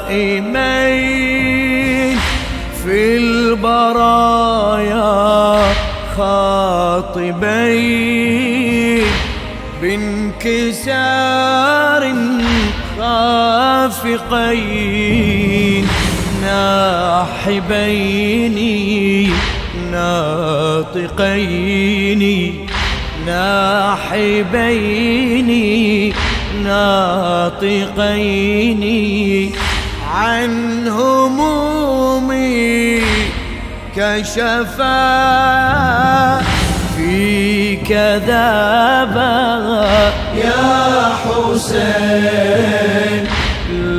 [0.07, 2.17] دائمين
[2.83, 5.03] في البرايا
[6.17, 7.37] خاطبين
[9.81, 11.37] بانكسار
[14.17, 15.85] خافقين
[16.41, 18.57] ناحبين
[19.91, 22.23] ناطقين
[23.25, 25.49] ناحبين
[26.63, 28.83] ناطقين
[30.13, 30.51] عن
[30.87, 33.01] همومي
[33.95, 34.97] كشفا
[36.97, 37.91] فيك
[38.27, 39.37] ذابا.
[40.35, 43.23] يا حسين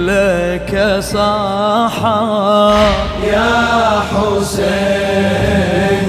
[0.07, 2.23] لك صاحا.
[3.25, 6.07] يا حسين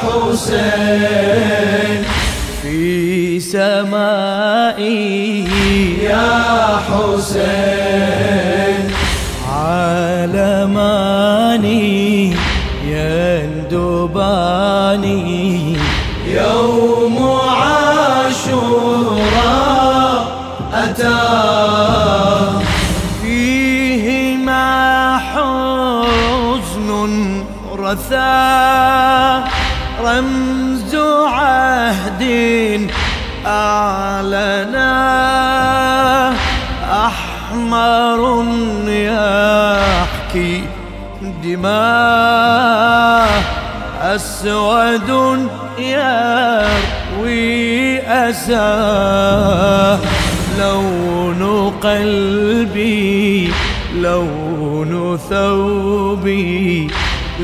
[0.00, 2.00] حسين.
[2.62, 4.01] في سمائي
[27.92, 29.44] رثى
[30.00, 30.94] رمز
[31.26, 32.22] عهد
[33.46, 34.92] أعلنا.
[36.92, 38.44] أحمر
[38.86, 40.64] يحكي
[41.44, 43.32] دماء.
[44.02, 45.10] أسود
[45.78, 47.52] يروي
[48.00, 49.98] أساه
[50.58, 53.52] لون قلبي
[53.94, 56.90] لون ثوبي.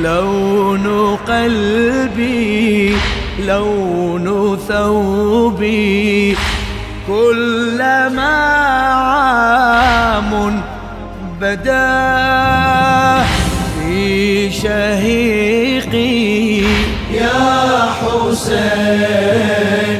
[0.03, 2.97] لون قلبي
[3.47, 6.37] لون ثوبي.
[7.07, 8.37] كلما
[8.93, 10.61] عام
[11.41, 13.25] بدا
[13.75, 16.19] في شهيقي.
[17.15, 19.99] يا حسين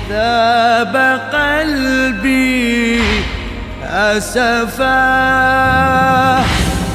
[0.09, 0.95] ذاب
[1.33, 3.01] قلبي
[3.83, 4.94] أسفا.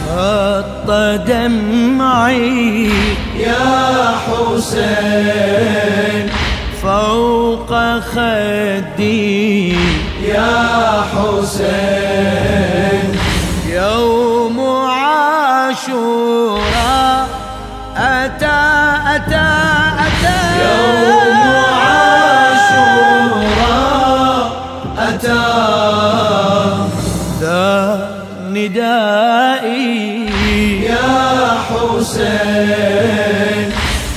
[0.09, 0.89] خط
[1.27, 2.91] دمعي
[3.37, 6.27] يا حسين
[6.83, 7.71] فوق
[8.01, 9.73] خدي
[10.25, 13.09] يا حسين.
[13.67, 16.68] يوم عاشوراء
[31.99, 33.71] حسين.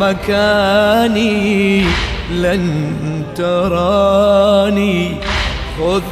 [0.00, 1.84] مكاني
[2.30, 2.92] لن
[3.36, 5.14] تراني
[5.78, 6.02] خذ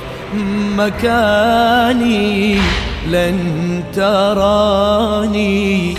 [0.77, 2.59] مكاني
[3.07, 5.95] لن تراني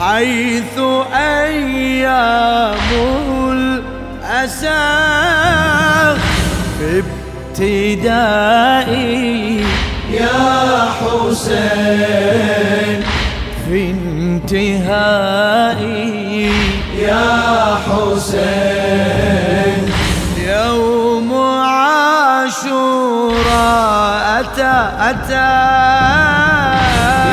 [0.00, 0.78] حيث
[1.14, 2.76] أيام
[3.52, 4.86] الأسى
[6.78, 7.02] في
[7.58, 9.60] ابتدائي
[10.12, 13.00] يا حسين
[13.68, 14.92] في انتهائي
[16.98, 17.34] يا
[17.86, 18.75] حسين.
[25.10, 25.52] أتى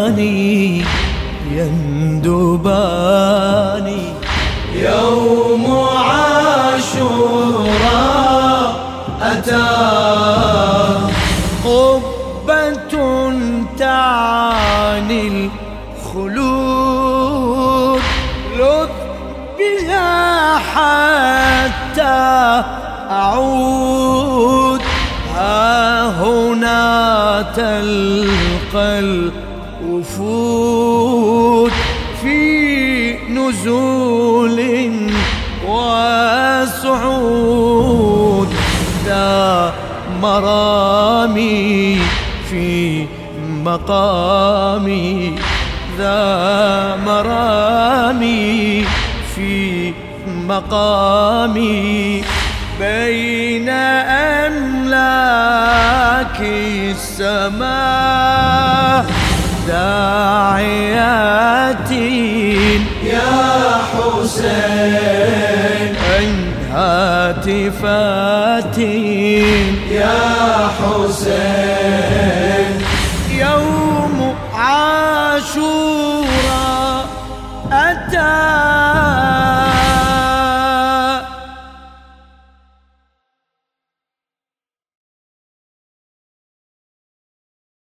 [20.58, 22.20] حتى
[23.12, 24.82] أعود.
[25.36, 29.00] ها هنا تلقى
[29.84, 31.72] الوفود
[32.22, 32.40] في
[33.30, 34.60] نزول
[36.74, 37.44] وصعود.
[39.06, 39.74] ذا
[40.22, 42.00] مرامي
[42.50, 43.06] في
[43.66, 45.36] مقامي.
[45.98, 48.86] ذا مرامي
[50.54, 52.22] مقامي
[52.80, 53.70] بين
[54.50, 56.40] أملاك
[56.94, 57.74] السماء
[59.68, 61.12] داعيات
[63.04, 63.34] يا
[63.92, 65.92] حسين
[66.74, 68.78] هاتفات
[69.92, 70.24] يا
[70.80, 71.63] حسين.